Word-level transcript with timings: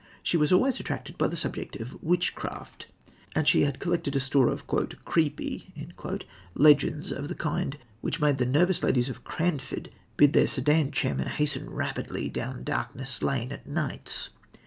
She 0.23 0.35
was 0.35 0.51
always 0.51 0.79
attracted 0.79 1.15
by 1.19 1.27
the 1.27 1.35
subject 1.37 1.75
of 1.75 2.01
witchcraft; 2.01 2.87
and 3.35 3.47
she 3.47 3.61
had 3.65 3.77
collected 3.77 4.15
a 4.15 4.19
store 4.19 4.47
of 4.47 4.65
"creepy" 5.05 5.91
legends 6.55 7.11
of 7.11 7.27
the 7.27 7.35
kind 7.35 7.77
which 7.99 8.19
made 8.19 8.39
the 8.39 8.47
nervous 8.47 8.81
ladies 8.81 9.09
of 9.09 9.23
Cranford 9.23 9.91
bid 10.17 10.33
their 10.33 10.47
sedan 10.47 10.89
chairmen 10.89 11.27
hasten 11.27 11.69
rapidly 11.69 12.29
down 12.29 12.63
Darkness 12.63 13.21
Lane 13.21 13.51
at 13.51 13.67
nights. 13.67 14.31